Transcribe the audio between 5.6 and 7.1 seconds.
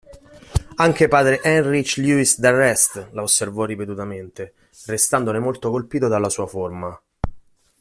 colpito dalla sua forma.